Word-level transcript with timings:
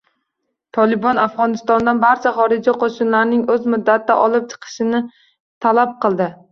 “Tolibon” 0.77 1.19
Afg‘onistondan 1.23 2.01
barcha 2.05 2.31
xorijiy 2.39 2.77
qo‘shinlarning 2.85 3.47
o‘z 3.57 3.71
muddatida 3.75 4.21
olib 4.27 4.53
chiqilishini 4.55 5.05
talab 5.67 5.97
qildi 6.07 6.35